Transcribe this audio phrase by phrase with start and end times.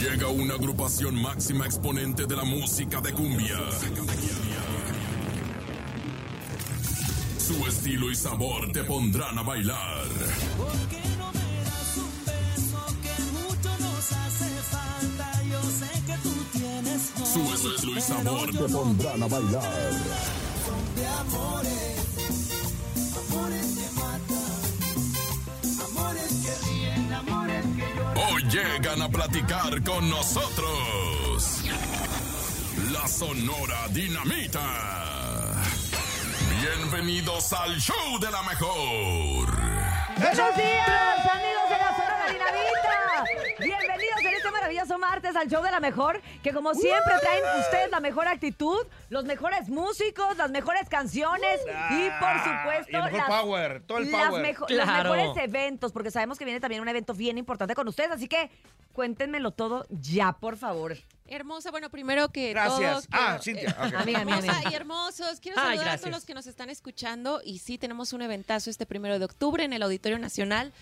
[0.00, 3.58] Llega una agrupación máxima exponente de la música de cumbia.
[7.36, 10.04] Su estilo y sabor te pondrán a bailar.
[17.32, 19.92] Su estilo y sabor te pondrán a bailar.
[20.64, 21.98] son de amores,
[23.30, 23.97] amores que
[28.48, 31.62] llegan a platicar con nosotros.
[32.92, 35.52] La Sonora Dinamita.
[36.60, 39.48] Bienvenidos al show de la mejor.
[40.16, 43.24] Buenos días, amigos de la Sonora Dinamita.
[43.58, 47.90] Bienvenidos en este maravilloso martes al show de la mejor, que como siempre traen ustedes
[47.90, 51.60] la mejor actitud, los mejores músicos, las mejores canciones
[51.90, 54.42] y por supuesto y el mejor las, power, todo el las power.
[54.42, 55.08] mejo- Claro.
[55.08, 58.28] los mejores eventos, porque sabemos que viene también un evento bien importante con ustedes, así
[58.28, 58.50] que
[58.92, 60.96] cuéntenmelo todo ya, por favor.
[61.26, 63.06] Hermosa, bueno, primero que Gracias.
[63.06, 63.18] todo...
[63.20, 63.76] Ah, quiero- Cintia.
[63.86, 63.94] ok.
[64.00, 67.58] Amiga, amiga, y hermosos, quiero Ay, saludar a todos los que nos están escuchando y
[67.58, 70.72] sí, tenemos un eventazo este primero de octubre en el Auditorio Nacional.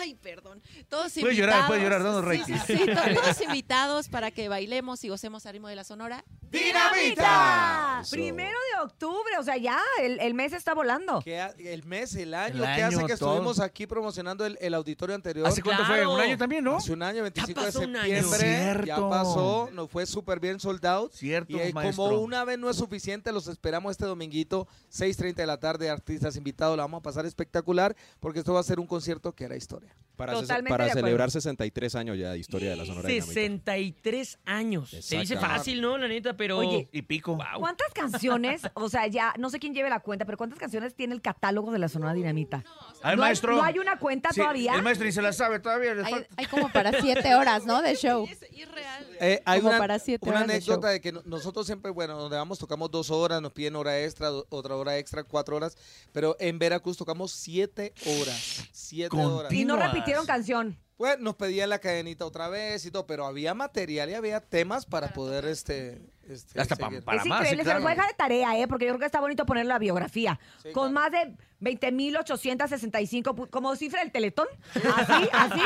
[0.00, 0.62] Ay, perdón.
[0.88, 1.36] Todos Puedes invitados.
[1.38, 2.02] llorar, puedes llorar,
[2.46, 5.84] Sí, sí, sí, to- todos invitados para que bailemos y gocemos al ritmo de la
[5.84, 6.24] Sonora.
[6.50, 8.02] ¡Dinamita!
[8.10, 11.18] Primero octubre, o sea, ya, el, el mes está volando.
[11.26, 13.32] Ha- el mes, el año, El que hace que todo.
[13.32, 15.46] estuvimos aquí promocionando el, el auditorio anterior.
[15.46, 15.96] ¿Hace cuánto fue?
[15.96, 16.14] Claro.
[16.14, 16.76] ¿Un año también, no?
[16.76, 18.14] Hace un año, 25 de pasó un año.
[18.30, 18.86] septiembre.
[18.86, 19.10] Ya Cierto.
[19.10, 21.12] pasó, nos fue súper bien sold out.
[21.12, 22.04] Cierto, Y eh, maestro.
[22.04, 26.36] como una vez no es suficiente, los esperamos este dominguito, 6.30 de la tarde, artistas
[26.36, 29.56] invitados, la vamos a pasar espectacular, porque esto va a ser un concierto que era
[29.56, 29.94] historia.
[30.16, 31.06] Para, ce- Totalmente para de acuerdo.
[31.06, 33.32] celebrar 63 años ya de historia de la Sonora Dinamita.
[33.32, 34.90] 63 años.
[34.90, 35.58] Se dice Exactamente.
[35.58, 35.98] fácil, ¿no?
[35.98, 36.58] La neta, pero.
[36.58, 37.34] Oye, Y pico.
[37.36, 37.44] Wow.
[37.58, 41.14] ¿Cuántas canciones, o sea, ya, no sé quién lleve la cuenta, pero cuántas canciones tiene
[41.14, 42.64] el catálogo de la Sonora Dinamita?
[43.02, 43.56] Al ¿No hay- maestro.
[43.56, 44.74] ¿No hay una cuenta Sí, todavía?
[44.74, 45.92] El maestro ni se la sabe todavía.
[46.04, 47.82] Hay, hay como para siete horas, ¿no?
[47.82, 48.26] De show.
[48.30, 49.06] Es irreal.
[49.20, 50.92] Eh, hay Como una, para siete una horas de anécdota show.
[50.92, 54.28] de que no- nosotros siempre, bueno, donde vamos tocamos dos horas, nos piden hora extra,
[54.28, 55.76] do- otra hora extra, cuatro horas,
[56.12, 59.52] pero en Veracruz tocamos siete horas, siete horas.
[59.52, 60.78] y no repitieron canción.
[60.96, 64.86] Pues nos pedían la cadenita otra vez y todo, pero había material y había temas
[64.86, 66.90] para poder este, este Hasta pa-.
[67.04, 68.68] Para es más, increíble, sí, se los voy a dejar de tarea, ¿eh?
[68.68, 70.38] Porque yo creo que está bonito poner la biografía.
[70.62, 71.10] Sí, Con claro.
[71.10, 74.46] más de 20.865, pu- como cifra del Teletón.
[74.74, 75.60] Así, así,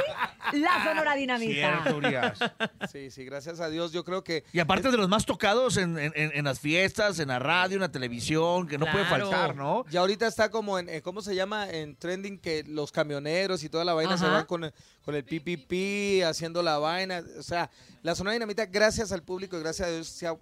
[0.59, 1.53] la Sonora Dinamita.
[1.83, 2.39] Cierto, Urias.
[2.93, 3.93] Sí, sí, gracias a Dios.
[3.93, 7.19] Yo creo que Y aparte de los más tocados en, en- en- en las fiestas,
[7.19, 9.31] en la radio, en la televisión, que no puede Claro.
[9.31, 9.85] faltar, ¿no?
[9.91, 11.69] ya ahorita está como en, eh, ¿cómo se llama?
[11.71, 14.35] En trending que los camioneros y toda la vaina se Ajá.
[14.35, 14.73] van con el,
[15.05, 17.23] con el PPP, haciendo la vaina.
[17.39, 17.71] O sea,
[18.03, 20.35] la zona dinamita, gracias al público y gracias a Dios, se ha,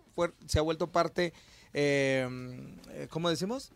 [0.47, 1.33] se ha vuelto parte,
[1.73, 2.29] eh,
[2.91, 3.73] eh, ¿cómo decimos?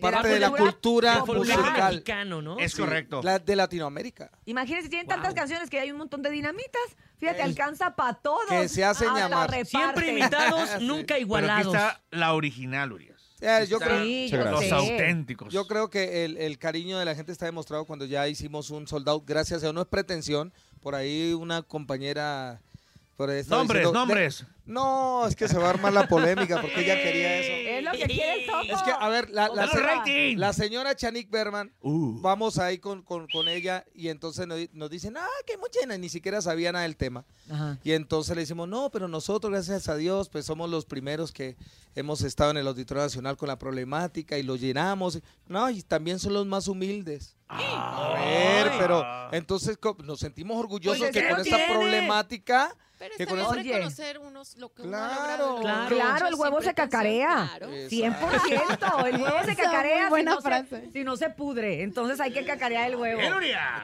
[0.00, 2.58] Parte de la cultura musical mexicano, ¿no?
[2.58, 3.20] Es correcto.
[3.22, 4.30] la- de Latinoamérica.
[4.46, 5.16] Imagínense, tienen Wow.
[5.16, 6.80] tantas canciones que hay un montón de dinamitas.
[7.18, 8.40] Fíjate, Es- alcanza para todos.
[8.48, 9.50] que se hacen llamar.
[9.66, 10.86] Siempre imitados, Sí.
[10.86, 11.74] nunca Pero aquí igualados.
[11.74, 13.20] está la original, Urias.
[13.42, 14.44] Eh, yo, creo, Sí, yo.
[14.44, 14.70] Los sé.
[14.72, 15.52] auténticos.
[15.52, 18.86] yo creo que el, el cariño de la gente está demostrado cuando ya hicimos un
[18.86, 19.24] sold out.
[19.26, 20.52] Gracias a Dios, no es pretensión.
[20.82, 22.60] Por ahí una compañera...
[23.16, 24.46] Por Nombres, diciendo- nombres.
[24.70, 27.50] No, es que se va a armar la polémica porque ella quería eso.
[27.80, 28.62] Es lo que quiere el topo.
[28.62, 32.20] Es que, a ver, la, la, señora Chanik Berman, Uh.
[32.20, 35.80] vamos ahí con, con, con ella y entonces nos, di- nos dicen, ah, que mucha
[35.96, 37.24] ni siquiera sabía nada del tema.
[37.50, 37.78] Ajá.
[37.82, 41.56] Y entonces le decimos, no, pero nosotros, gracias a Dios, pues somos los primeros que
[41.94, 45.20] hemos estado en el Auditorio Nacional con la problemática y lo llenamos.
[45.48, 47.34] No, y también son los más humildes.
[47.48, 51.72] A ver, pero entonces nos sentimos orgullosos Oye, que ¿qué con esta tiene?
[51.72, 52.76] problemática...
[52.98, 55.46] Pero que está con bien reconocer unos, lo que uno ha Claro.
[55.56, 55.60] logrado.
[55.60, 55.96] Claro.
[55.96, 57.50] Claro, el huevo se cacarea.
[57.56, 57.68] claro.
[57.72, 59.06] 100%.
[59.06, 60.90] El huevo se cacarea muy si buena no, se, frase.
[60.92, 61.82] si no se pudre.
[61.82, 63.20] Entonces hay que cacarear el huevo.
[63.20, 63.28] Hay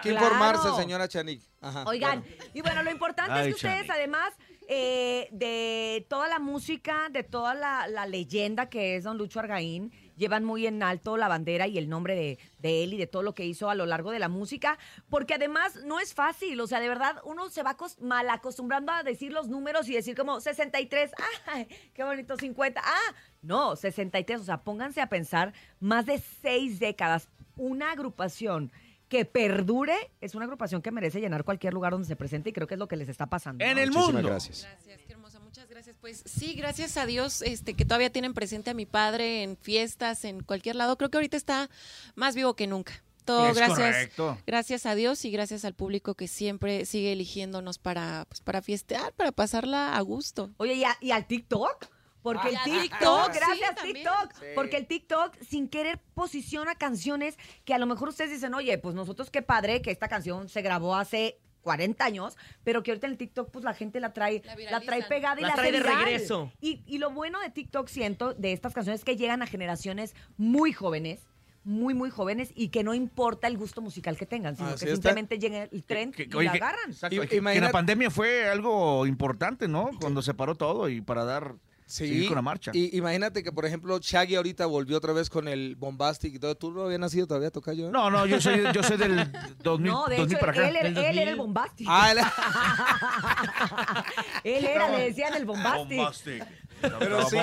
[0.03, 0.27] que Claro.
[0.27, 1.43] informarse, señora Chanik.
[1.61, 2.45] Ajá, Oigan, bueno.
[2.55, 4.33] y bueno, lo importante Ay, es que ustedes, además
[4.69, 9.93] eh, de toda la música, de toda la, la leyenda que es don Lucho Argaín,
[10.17, 13.23] llevan muy en alto la bandera y el nombre de, de él y de todo
[13.23, 14.79] lo que hizo a lo largo de la música,
[15.09, 19.03] porque además no es fácil, o sea, de verdad uno se va mal acostumbrando a
[19.03, 21.13] decir los números y decir como 63,
[21.47, 22.37] ¡ay, qué bonito!
[22.37, 23.15] 50, ¡ah!
[23.43, 28.73] No, 63, o sea, pónganse a pensar, más de seis décadas, una agrupación
[29.09, 32.67] que perdure es una agrupación que merece llenar cualquier lugar donde se presente y creo
[32.67, 33.65] que es lo que les está pasando.
[33.65, 33.81] En ¿no?
[33.83, 34.29] el Muchísimas mundo.
[34.29, 34.63] gracias.
[34.63, 35.97] Gracias, qué hermosa, muchas gracias.
[36.01, 40.25] Pues sí, gracias a Dios este, que todavía tienen presente a mi padre en fiestas,
[40.25, 40.97] en cualquier lado.
[40.99, 41.71] Creo que ahorita está
[42.17, 43.03] más vivo que nunca.
[43.25, 44.39] Todo Es gracias, correcto.
[44.47, 49.13] gracias a Dios y gracias al público que siempre sigue eligiéndonos para, pues, para fiestear,
[49.15, 50.51] para pasarla a gusto.
[50.59, 51.87] Oye, ¿y, a- y al TikTok?
[52.33, 53.95] Porque el Ah, TikTok, TikTok, sí, gracias también.
[53.97, 54.45] TikTok, Sí.
[54.55, 58.95] porque el TikTok sin querer posiciona canciones que a lo mejor ustedes dicen, oye, pues
[58.95, 63.13] nosotros qué padre que esta canción se grabó hace 40 años, pero que ahorita en
[63.13, 65.79] el TikTok pues la gente la trae, La trae pegada y La la, trae de
[65.79, 66.05] viral.
[66.05, 66.53] regreso.
[66.61, 70.15] Y, y lo bueno de TikTok siento de estas canciones es que llegan a generaciones
[70.37, 71.21] muy jóvenes
[71.65, 74.93] muy, muy jóvenes y que no importa el gusto musical que tengan, sino Así que
[74.93, 74.95] está.
[75.11, 76.91] simplemente llegue el tren Que- y oye, la que- agarran.
[76.93, 79.91] Exacto, que- la pandemia fue algo importante, ¿no?
[80.01, 81.57] Cuando se paró todo y para dar
[81.87, 82.73] seguir con la marcha.
[82.75, 86.55] Y imagínate que, por ejemplo, Shaggy ahorita volvió otra vez con el Bombastic y todo.
[86.57, 87.91] ¿Tú no habías nacido todavía, Tocayo?
[87.91, 89.31] No, no, yo soy, yo soy del
[89.63, 90.69] 2000, No, de 2000 hecho, para acá.
[90.69, 91.39] él, era- Del él era el 2000.
[91.39, 91.87] bombastic.
[91.89, 92.19] Ah, él-
[94.45, 95.97] él era, le decían el bombastic.
[95.99, 96.45] Bombastic.
[96.81, 97.37] Pero sí,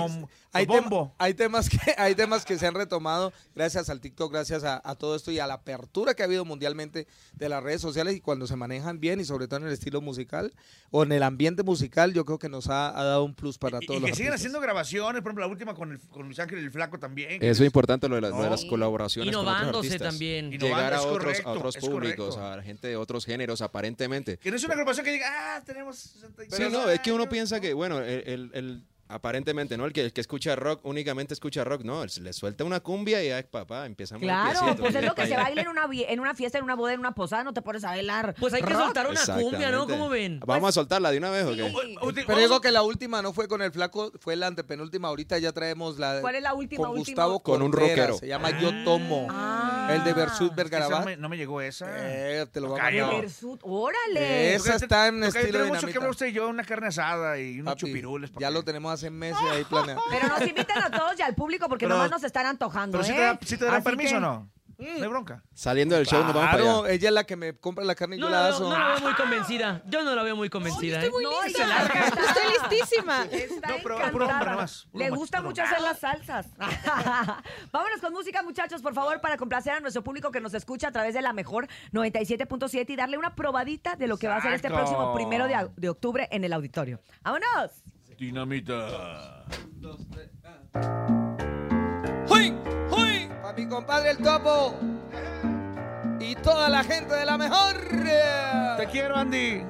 [0.51, 1.06] hay, bombo.
[1.07, 4.81] tema- hay temas que hay temas que se han retomado gracias al TikTok, gracias a,
[4.83, 8.15] a todo esto y a la apertura que ha habido mundialmente de las redes sociales
[8.15, 10.53] y cuando se manejan bien y sobre todo en el estilo musical
[10.91, 13.80] o en el ambiente musical, yo creo que nos ha, ha dado un plus para
[13.81, 16.25] Y- todos y los que siguen haciendo grabaciones, por ejemplo, la última con, el, con
[16.25, 17.41] Luis Ángel el Flaco también.
[17.44, 18.50] Eso es importante lo de, la- lo de No.
[18.51, 20.09] las colaboraciones con otros Innovándose artistas.
[20.13, 20.45] también.
[20.53, 22.53] Innovando, Llegar a otros, correcto, a otros es públicos, correcto.
[22.53, 24.38] a la gente de otros géneros, aparentemente.
[24.38, 25.25] Que no es una agrupación que diga,
[25.57, 28.83] ah, tenemos 60 Sí, no, es que uno piensa que, bueno, el, el- el-
[29.13, 29.86] aparentemente, ¿no?
[29.86, 33.30] El que, el que escucha rock únicamente escucha rock, no, le suelta una cumbia y
[33.30, 36.19] ya, papá, empieza a Claro, piecito, pues es lo que se baila en una, en
[36.19, 38.36] una fiesta, en una boda, en una posada, no te pones a bailar.
[38.39, 38.83] Pues hay que rock.
[38.86, 39.88] soltar una cumbia, ¿no?
[39.88, 40.39] ¿Cómo ven?
[40.45, 41.69] Vamos a soltarla de una vez, ¿o qué?
[41.69, 42.24] Sí.
[42.27, 45.07] Pero digo que la última no fue con el flaco, fue la antepenúltima.
[45.07, 47.25] Ahorita ya traemos la ¿Cuál es la última, con última?
[47.25, 48.18] Gustavo Con un rockero.
[48.18, 49.27] Se llama Yo Tomo.
[49.30, 49.89] Ah.
[49.92, 51.00] El de Versus Esa Vergarabat.
[51.00, 51.88] no, me, no me llegó esa.
[51.89, 53.19] Eh, te lo vamos a.
[53.19, 54.56] Versus, ¡Órale!
[54.56, 58.31] Esa está en estilo mucho que usted y yo, una carne asada y unos chupirules.
[58.31, 60.02] ¿pa' ya lo tenemos hace meses ahí planeado.
[60.10, 63.04] Pero nos invitan a todos y al público porque Pero- nomás nos están antojando, Pero
[63.04, 63.08] ¿eh?
[63.08, 64.50] si te, da- sí te dan Así permiso que- o no.
[64.76, 65.42] No hay bronca.
[65.54, 66.94] Saliendo del show nos vamos para Claro, allá.
[66.94, 68.70] ella es la que me compra la carne y No yo la, la veo, aso.
[68.70, 69.82] no la veo muy convencida.
[69.86, 71.06] Yo no la veo muy convencida.
[71.06, 71.10] ¿eh?
[71.22, 72.08] No, y se larga.
[72.08, 73.24] Estoy listísima.
[73.32, 74.12] Está No, pero encantada.
[74.12, 76.48] puro hombre nomás, puro Le macho, gusta puro mucho hacer las salsas.
[77.72, 80.92] Vámonos con música, muchachos, por favor, para complacer a nuestro público que nos escucha a
[80.92, 84.54] través de la mejor 97.7 y darle una probadita de lo que va a ser
[84.54, 84.90] este Exacto.
[84.92, 87.00] próximo primero de, de octubre en el auditorio.
[87.22, 87.72] ¡Vámonos!
[88.24, 89.44] Dinamita.
[92.30, 92.54] ¡Huy!
[92.90, 93.28] ¡Huy!
[93.42, 94.75] Para mi compadre el topo.
[96.22, 97.75] Y toda la gente de la mejor.
[98.78, 99.66] Te quiero, Andy.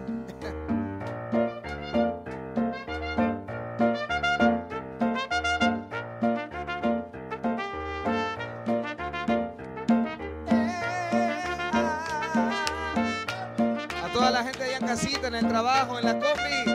[14.04, 16.73] A toda la gente allá en casita, en el trabajo, en la copi.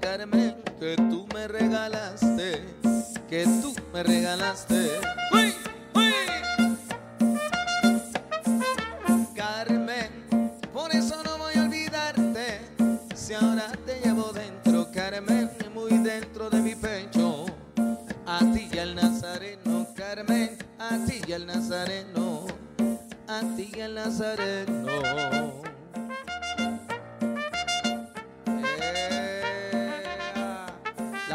[0.00, 2.64] Carmen, que tú me regalaste,
[3.28, 4.92] que tú me regalaste.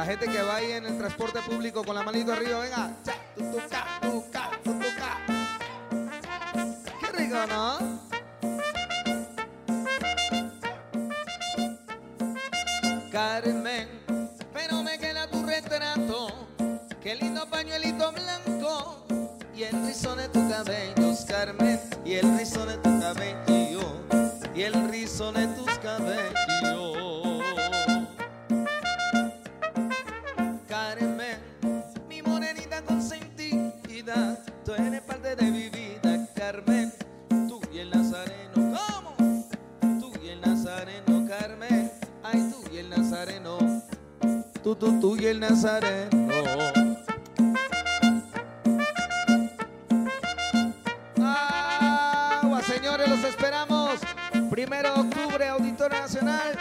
[0.02, 2.92] La gente que va ahí en el transporte público con la manito arriba, venga.
[3.36, 3.60] Tu, tu,
[4.02, 4.24] tu,
[4.64, 4.86] tu, tu.
[7.00, 7.78] Qué rico, ¿no?
[13.12, 13.88] Carmen,
[14.52, 16.48] pero me queda tu retrato,
[17.00, 19.06] qué lindo pañuelito blanco
[19.54, 24.02] y el rizo de tus cabellos, Carmen, y el rizo de tu cabello,
[24.56, 26.51] y el rizo de tus cabellos.
[42.92, 43.58] Nazareno,
[44.62, 46.34] tú, tú, tú y el Nazareno.
[51.18, 53.92] Agua, señores, los esperamos.
[54.50, 56.58] Primero de octubre, Auditorio Nacional.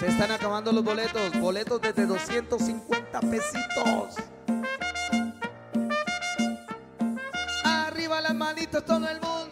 [0.00, 1.38] Se están acabando los boletos.
[1.38, 4.16] Boletos desde 250 pesitos.
[7.62, 9.47] Arriba las manitos todo el mundo.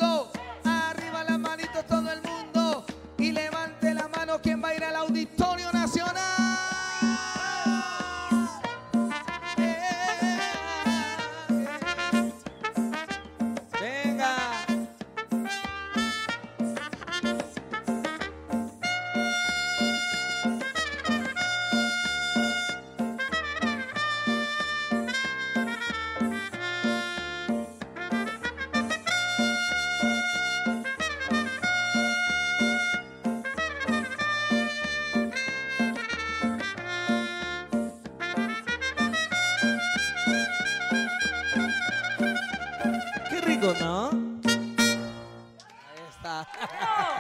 [43.80, 44.10] ¿No?
[44.10, 46.46] Ahí está.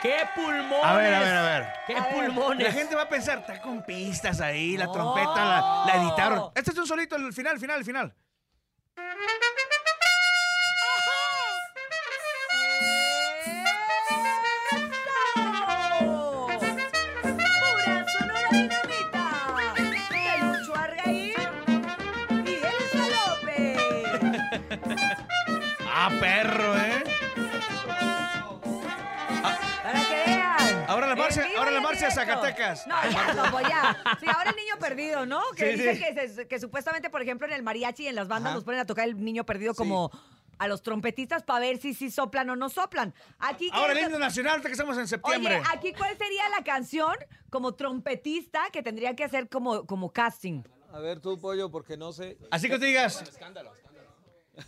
[0.02, 0.84] ¡Qué pulmones!
[0.84, 1.66] A ver, a ver, a ver.
[1.86, 2.66] ¡Qué A ver, pulmones!
[2.66, 4.92] La gente va a pensar, está con pistas ahí, la No.
[4.92, 6.50] trompeta la, la editaron.
[6.54, 8.14] Este es un solito, el final, el final, el final.
[26.20, 27.04] Perro, ¿eh?
[29.82, 30.84] Para que vean.
[30.88, 32.20] Ahora la marcha- ahora la marcha directo.
[32.20, 32.86] Zacatecas.
[32.86, 33.96] No, ya, no, pues ya.
[34.20, 35.42] Sí, ahora el niño perdido, ¿no?
[35.56, 36.14] Que Sí, dice sí.
[36.14, 38.54] Que, se- que supuestamente, por ejemplo, en el mariachi y en las bandas Ajá.
[38.56, 40.10] nos ponen a tocar el niño perdido como
[40.58, 43.14] a los trompetistas para ver si sí soplan o no soplan.
[43.38, 45.58] Aquí Ahora el ¿qué- himno nacional, ahorita que estamos en septiembre.
[45.58, 47.14] Oye, aquí cuál sería la canción
[47.50, 50.62] como trompetista que tendría que hacer como, como casting.
[50.92, 52.38] A ver tú, pollo, porque no sé.
[52.50, 53.22] Así que te digas,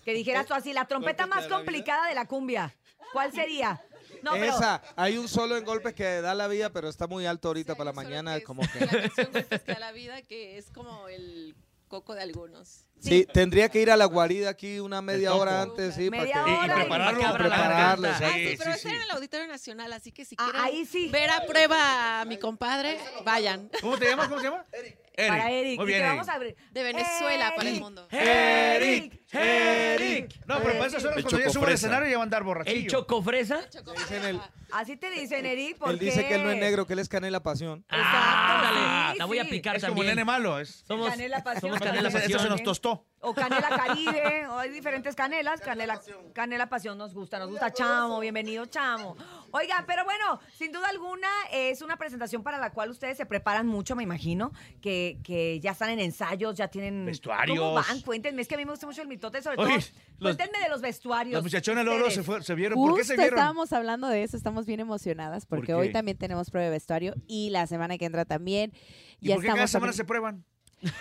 [0.05, 2.75] Que dijeras tú así, la trompeta más complicada de la cumbia.
[3.13, 3.83] ¿Cuál sería?
[4.23, 7.27] No, pero Esa, hay un solo en golpes que da la vida, pero está muy
[7.27, 8.81] alto ahorita Sí, para la mañana, es como que...
[8.81, 11.55] La canción Golpes que da la vida, que es como el
[11.89, 12.88] coco de algunos.
[13.01, 16.45] Sí, tendría que ir a la guarida aquí una media hora antes, sí, Media para
[16.45, 16.51] que...
[16.53, 18.19] hora y- prepararlo, garganta.
[18.23, 21.09] Ah, sí, pero sí, en el Auditorio Nacional, así que si Ah, quieren ahí sí.
[21.11, 23.71] ver a prueba a mi compadre, vayan.
[23.81, 24.29] ¿Cómo te llamas?
[24.29, 24.67] ¿Cómo te llamas?
[24.73, 24.97] Eric.
[25.29, 25.77] para Eric.
[25.79, 26.13] Muy bien, Eric.
[26.13, 26.57] vamos a abrir.
[26.71, 28.09] De Venezuela para el Eric, mundo.
[28.11, 30.35] Eric, Eric.
[30.47, 31.75] No, pero para esas horas El cuando ya subo al chocofresa.
[31.75, 32.89] escenario ya va a andar ¿El borrachillo.
[32.91, 33.61] chocofresa?
[33.97, 34.41] Dicen el-
[34.71, 35.95] Así te dicen, Eric, porque...
[35.95, 37.85] él dice que él no es negro, que él es canela pasión.
[37.89, 39.47] Ah, dale, sí, la voy a sí.
[39.49, 40.09] aplicar Es como también.
[40.09, 40.61] nene malo.
[40.61, 41.61] Es, Somos, Canela pasión.
[41.63, 42.39] somos canela pasión.
[42.41, 42.88] se nos tostó.
[43.21, 45.61] O canela caribe, o hay diferentes canelas.
[45.61, 46.01] Canela,
[46.33, 49.17] canela pasión nos gusta, nos gusta Chamo, bienvenido Chamo.
[49.51, 53.67] Oigan, pero bueno, sin duda alguna es una presentación para la cual ustedes se preparan
[53.67, 57.07] mucho, me imagino, que, que ya están en ensayos, ya tienen...
[57.07, 57.59] Vestuarios.
[57.59, 58.01] ¿Cómo van?
[58.03, 59.91] Cuéntenme, es que a mí me gusta mucho el mitote, sobre Oye, todo.
[60.21, 61.35] los- Cuéntenme de los vestuarios.
[61.35, 62.77] Las muchachonas luego se, fue- se vieron.
[62.79, 63.35] ¿Por qué se vieron?
[63.37, 67.51] estábamos hablando de eso, estamos bien emocionadas porque hoy también tenemos prueba de vestuario y
[67.51, 68.73] la semana que entra también.
[69.21, 70.45] ¿Y ya por qué cada estamos semana también- se prueban?
[70.81, 70.93] Pues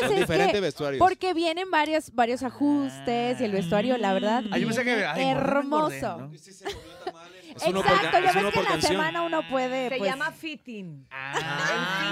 [0.00, 0.98] Son es diferentes que vestuarios.
[1.00, 5.04] porque vienen varios varios ajustes y el vestuario, la verdad, Ah, yo pensé que- viene
[5.06, 5.94] ay, engordé, hermoso.
[5.96, 6.77] engordé, ¿no?
[7.62, 8.92] Es uno por Exacto, ca- ya es ves que por en la canción.
[8.92, 11.06] semana uno puede Se pues, llama fitting.
[11.10, 11.32] Ah,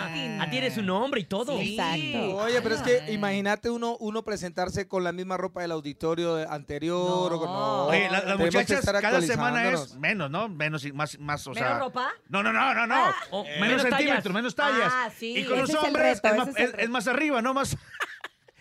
[0.07, 0.41] El fitting.
[0.41, 1.59] ah, tiene su nombre y todo.
[1.59, 1.77] Sí.
[1.79, 2.37] Exacto.
[2.37, 7.33] Oye, pero es que imagínate uno uno presentarse con la misma ropa del auditorio anterior
[7.33, 7.87] o con No.
[7.87, 9.99] Oye, la- las tenemos que muchachas estar cada semana es actualizándonos.
[10.01, 10.49] menos, ¿no?
[10.49, 12.11] Menos y más, más, o ¿Menos ropa?
[12.29, 13.05] No, no, no, no, no.
[13.31, 13.99] O menos, menos tallas.
[13.99, 14.93] centímetros, menos tallas.
[14.93, 15.37] Ah, sí.
[15.39, 16.83] Y con los Ese es el hombres reto, es, más, es el es- reto.
[16.85, 17.55] es más arriba, ¿no?
[17.55, 17.77] Más.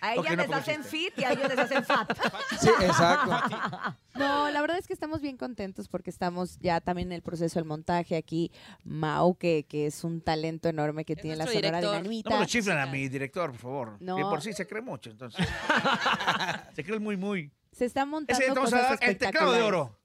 [0.01, 0.97] A ellas no les hacen chiste.
[0.97, 2.17] fit y a ellos les hacen fat.
[2.59, 3.95] Sí, exacto.
[4.15, 7.59] No, la verdad es que estamos bien contentos porque estamos ya también en el proceso
[7.59, 8.49] del montaje aquí.
[8.85, 11.83] Mau, que, que es un talento enorme que Es tiene la Sonora director.
[11.83, 12.29] No Dinamita.
[12.29, 13.97] me lo chiflan a mi director, por favor.
[13.99, 14.17] No.
[14.17, 15.45] Y por sí se cree mucho, entonces.
[16.75, 17.51] se cree muy, muy.
[17.73, 19.99] Se están montando Ese vamos a cosas dar el teclado de oro.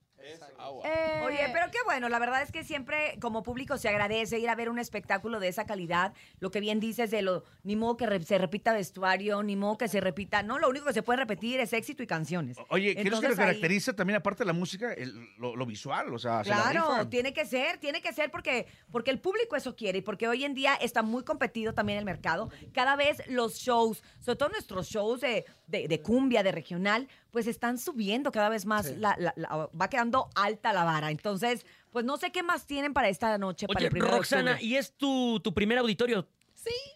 [0.84, 4.48] Eh, Oye, pero qué bueno, la verdad es que siempre como público se agradece ir
[4.48, 6.12] a ver un espectáculo de esa calidad.
[6.40, 9.78] Lo que bien dices de lo, ni modo que re- se repita vestuario, ni modo
[9.78, 12.56] que se repita, no, lo único que se puede repetir es éxito y canciones.
[12.68, 15.66] Oye, ¿qué es lo que ahí- caracteriza también, aparte de la música, el- lo, lo
[15.66, 16.12] visual?
[16.12, 19.56] O sea, se la Claro, tiene que ser, tiene que ser porque, porque el público
[19.56, 22.50] eso quiere y porque hoy en día está muy competido también el mercado.
[22.72, 27.46] Cada vez los shows, sobre todo nuestros shows de, de- de cumbia, de regional, pues
[27.46, 31.10] están subiendo cada vez más, la- la- la- va quedando alta la vara.
[31.10, 34.52] Entonces, pues no sé qué más tienen para esta noche, para el primero de Roxana,
[34.52, 34.66] octubre.
[34.66, 36.26] ¿y es tu, tu primer auditorio?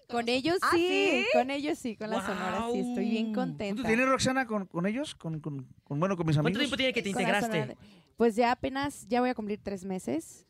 [0.09, 1.26] Con ellos ¿Ah, sí, sí?
[1.33, 3.83] con ellos sí, con la Sonora sí, estoy bien contenta.
[3.83, 5.14] ¿Cuánto tienes, Roxana, con, con ellos?
[5.14, 6.43] ¿Con, con, con, bueno, con mis amigos?
[6.53, 7.76] ¿Cuánto tiempo tiene que te integraste?
[8.17, 10.47] Pues ya apenas, ya voy a cumplir tres meses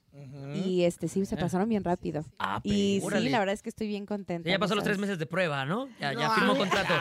[0.54, 2.25] y este sí, se pasaron bien rápido.
[2.38, 3.25] Ah, Y órale.
[3.26, 4.49] sí, la verdad es que estoy bien contenta.
[4.49, 5.88] Ya pasó ¿no los tres meses de prueba, ¿no?
[6.00, 6.94] Ya, ya No, firmó ay, contrato.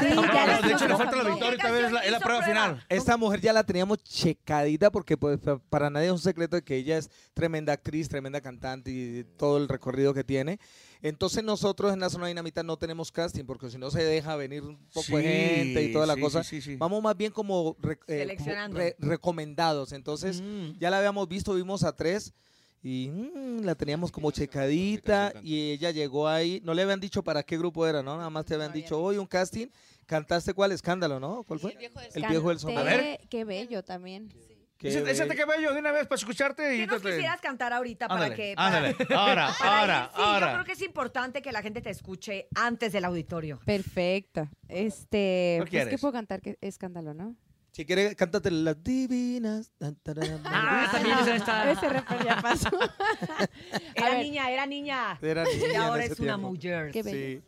[0.00, 2.00] Sí, No, ya no, les de hecho, le falta la victoria, esta vez es la,
[2.00, 2.64] es la hizo prueba prueba?
[2.64, 2.86] final.
[2.88, 6.62] Esta mujer ya la teníamos checadita porque pues, pa- para nadie es un secreto de
[6.62, 10.58] que ella es tremenda actriz, tremenda cantante y todo el recorrido que tiene.
[11.02, 14.62] Entonces nosotros en la zona dinamita no tenemos casting porque si no se deja venir
[14.64, 16.42] un poco de gente y toda la sí, cosa.
[16.44, 16.76] sí, sí, sí.
[16.76, 18.76] Vamos más bien como, re- eh, como Seleccionando.
[18.78, 19.92] re- recomendados.
[19.92, 20.78] Entonces Mm.
[20.78, 22.34] ya la habíamos visto, vimos a tres
[22.82, 26.60] y mm, la teníamos como checadita y ella llegó ahí.
[26.64, 28.16] No le habían dicho para qué grupo era, ¿no?
[28.16, 29.66] Nada más te habían dicho, hoy un casting.
[30.06, 30.72] ¿Cantaste cuál?
[30.72, 31.44] Escándalo, ¿no?
[31.44, 31.72] ¿Cuál fue?
[31.72, 32.78] El viejo del El viejo del Canté, son.
[32.78, 33.20] A ver.
[33.28, 34.28] Qué bello también.
[34.76, 35.74] Qué Ese- ese te bello.
[35.74, 38.54] de una vez para escucharte y ¿Qué nos te- quisieras cantar ahorita para que...
[38.56, 38.96] para- ándale.
[39.14, 40.10] Ahora, para ahora?
[40.14, 40.52] Sí, yo ahora.
[40.54, 43.60] creo que es importante que la gente te escuche antes del auditorio.
[43.66, 44.48] Perfecto.
[44.68, 46.40] Este, ¿Cuál pues, ¿qué puedo cantar?
[46.40, 47.36] Que escándalo, ¿no?
[47.72, 49.70] Si quieres, cántate las divinas.
[49.78, 49.96] Tan,
[50.44, 51.70] ah, también esa está.
[51.70, 52.68] Ese refería pasó.
[53.94, 55.18] era niña, era niña.
[55.22, 55.72] Era niña.
[55.72, 56.90] Y ahora es una mujer.
[56.90, 57.42] Qué bello.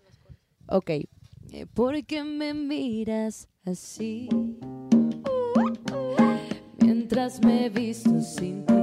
[0.68, 0.90] Ok.
[0.90, 4.28] Eh, ¿Por qué me miras así?
[6.78, 8.81] Mientras me visto sin ti.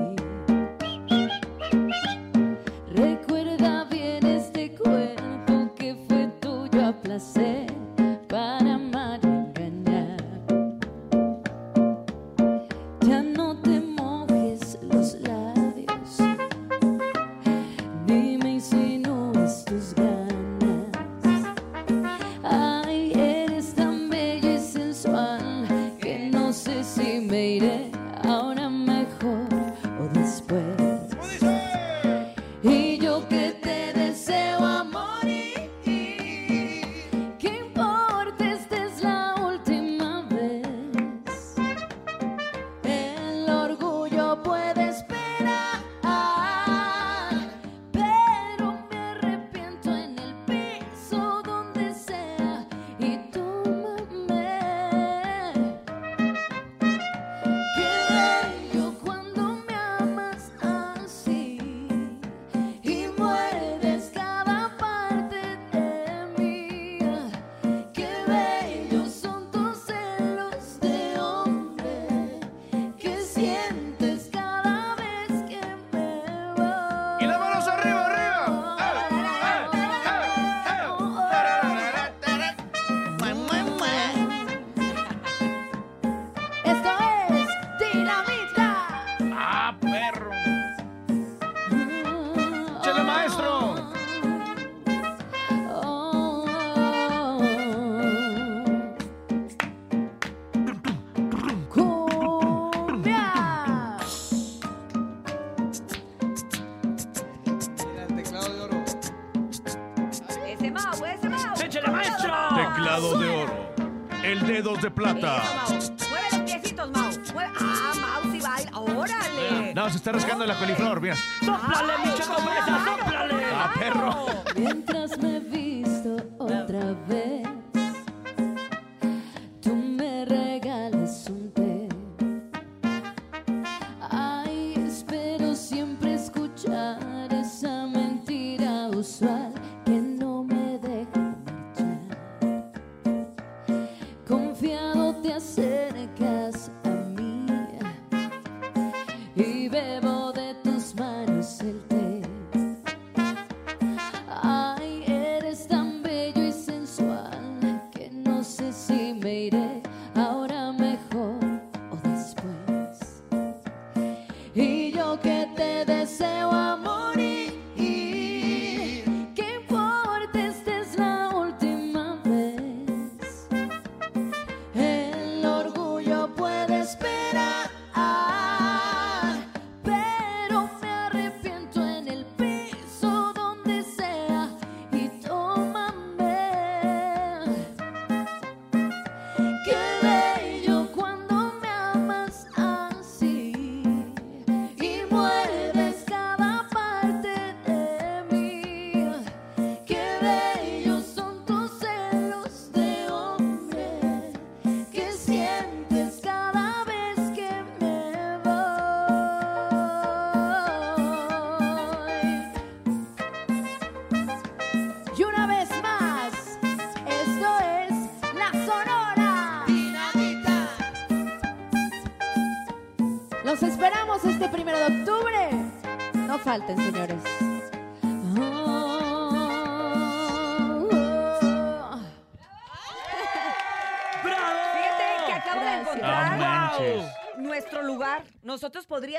[120.09, 121.15] está rascando la coliflor, mira.
[121.39, 123.45] ¡Sóplale, mi chaco, sóplale!
[123.53, 124.27] ¡Ah, perro!
[124.55, 127.58] Mientras me he visto otra vez.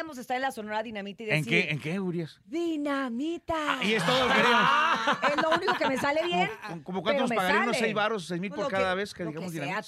[0.00, 2.40] queríamos estar en la Sonora Dinamita y ¿En qué, Urias?
[2.46, 3.54] ¡Dinamita!
[3.54, 4.40] Ah, y es todo lo que.
[4.46, 6.50] Ah, es lo único que me sale bien.
[6.84, 9.78] Como cuánto nos pagarían 6 baros, 6 mil pues por cada vez que digamos dinamita.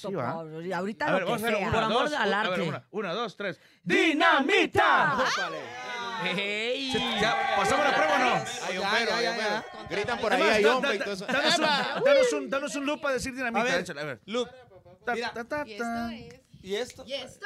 [0.75, 2.81] Ahorita lo vamos por amor al arte.
[2.91, 3.59] Una, dos, tres.
[3.83, 5.17] ¡Dinamita!
[6.23, 6.93] Hey.
[7.19, 9.65] Ya, ¿Pasamos la prueba.
[9.89, 11.25] Gritan por ahí, hay hombre y todo eso.
[11.25, 13.79] Danos un, loop decir dinamita.
[16.61, 17.39] Y esto es...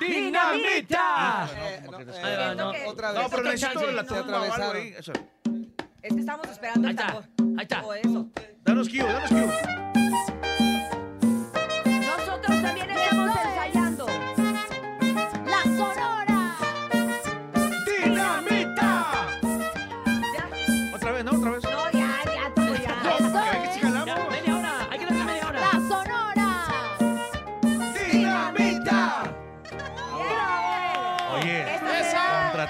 [0.00, 1.48] ¡Dinamita!
[2.86, 3.20] Otra vez.
[6.02, 7.08] La estamos esperando Ahí está,
[7.58, 7.82] ahí está.
[8.02, 8.28] Eso.
[8.64, 9.89] Danos cue, danos cue.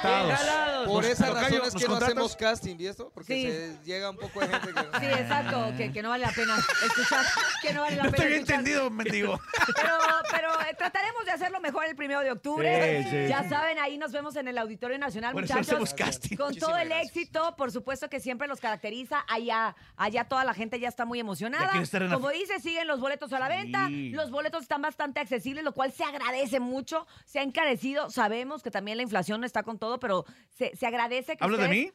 [0.03, 0.60] Jalados.
[0.91, 2.09] Por Nos- esa razón es ¿nos que no contratas?
[2.09, 3.11] hacemos casting, ¿y esto?
[3.15, 3.43] Porque Sí.
[3.47, 4.99] se llega un poco de gente que...
[5.01, 7.25] Sí, exacto, que, que no vale la pena escuchar,
[7.63, 8.59] que no vale la No pena estoy escuchar.
[8.59, 9.41] entendido, mendigo.
[9.77, 9.99] Pero,
[10.31, 13.03] pero eh, trataremos de hacerlo mejor el primero de octubre.
[13.05, 13.29] Sí, sí.
[13.29, 15.69] ya saben, ahí nos vemos en el Auditorio Nacional, muchachos.
[15.69, 16.37] hacemos casting.
[16.37, 17.09] Con todo el gracias.
[17.17, 19.25] éxito, por supuesto que siempre los caracteriza.
[19.29, 21.71] Allá, allá toda la gente ya está muy emocionada.
[22.13, 23.87] Como dice, siguen los boletos a la venta.
[23.89, 24.11] Sí.
[24.11, 27.07] Los boletos están bastante accesibles, lo cual se agradece mucho.
[27.25, 28.11] Se ha encarecido.
[28.11, 31.67] Sabemos que también la inflación está con todo, pero se, se agradece que ¿Hablas de
[31.67, 31.93] ustedes- mí?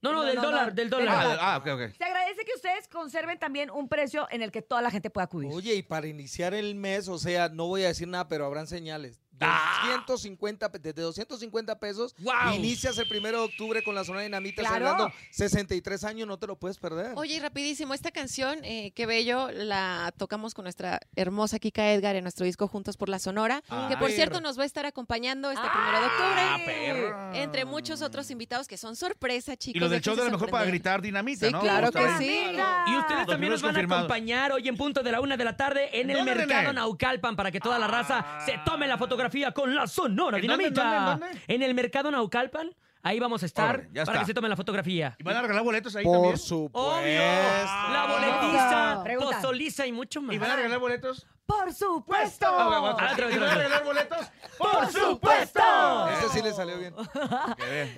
[0.00, 1.22] No, no, No, del no, dólar, no, del del dólar.
[1.24, 1.38] dólar.
[1.40, 1.96] Ah, ah, ok, ok.
[1.98, 5.24] Se agradece que ustedes conserven también un precio en el que toda la gente pueda
[5.24, 5.50] acudir.
[5.52, 8.68] Oye, y para iniciar el mes, o sea, no voy a decir nada, pero habrán
[8.68, 9.20] señales.
[9.40, 9.82] Ah.
[10.06, 12.54] 250, pe- desde 250 pesos, ¡Guau!
[12.54, 14.74] inicias el primero de octubre con la zona dinamita Claro.
[14.76, 17.12] celebrando 63 años, no te lo puedes perder.
[17.16, 22.16] Oye, y rapidísimo, esta canción, eh, Qué Bello, la tocamos con nuestra hermosa Kika Edgar
[22.16, 24.86] en nuestro disco Juntos por la Sonora, que por Ah, cierto nos va a estar
[24.86, 26.40] acompañando este primero de octubre.
[26.40, 27.34] Ah, perro.
[27.34, 29.76] Entre muchos otros invitados que son sorpresa, chicos.
[29.76, 31.60] Y lo del show de la mejor para gritar dinamita, Sí, ¿no?
[31.60, 32.40] claro que sí.
[32.86, 35.56] Y ustedes también nos van a acompañar hoy en punto de la una de la
[35.56, 36.72] tarde en el ¿Dónde, mercado?
[36.72, 40.66] Naucalpan para que toda la raza se tome la fotografía con la Sonora ¿En dónde,
[40.66, 40.82] en Dinamita.
[41.10, 41.54] dónde, en dónde?
[41.54, 42.70] En el mercado Naucalpan,
[43.08, 44.20] ahí vamos a estar Órale, ya para está.
[44.20, 45.16] que se tomen la fotografía.
[45.18, 46.38] ¿Y van a regalar boletos ahí por también?
[46.38, 46.78] supuesto.
[46.96, 47.20] Obvio.
[47.20, 49.36] La boletiza, Pregunta.
[49.36, 50.34] pozoliza y mucho más.
[50.34, 51.26] ¿Y van a regalar boletos?
[51.46, 52.44] ¡Por supuesto!
[52.46, 52.94] Ah.
[53.00, 53.64] Ah, otra vez, ¿Y van a otra vez.
[53.68, 54.30] regalar boletos?
[54.58, 56.08] ¡Por supuesto!
[56.18, 56.94] Ese sí le salió bien.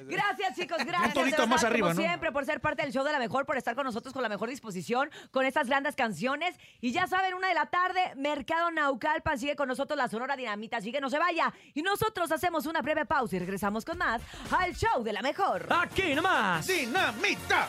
[0.06, 1.08] Gracias, chicos, gracias.
[1.08, 2.06] Un tonito de verdad, más arriba, como ¿no?
[2.06, 4.28] siempre, por ser parte del show de la mejor, por estar con nosotros con la
[4.28, 6.56] mejor disposición, con estas grandes canciones.
[6.80, 10.76] Y ya saben, una de la tarde, Mercado Naucalpan sigue con nosotros la Sonora Dinamita,
[10.76, 11.52] así que no se vaya.
[11.74, 14.22] Y nosotros hacemos una breve pausa y regresamos con más
[14.56, 15.66] al show de la mejor.
[15.70, 16.66] Aquí nomás.
[16.66, 17.68] ¡Dinamita!